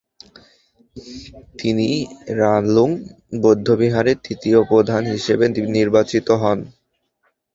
তিনি 1.59 1.89
রালুং 2.39 2.89
বৌদ্ধবিহারের 3.41 4.17
তৃতীয় 4.23 4.59
প্রধান 4.63 5.03
হিসেবে 5.13 5.45
নির্বাচিত 5.75 6.27
হন। 6.41 6.59